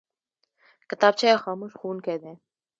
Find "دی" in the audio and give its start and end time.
2.23-2.33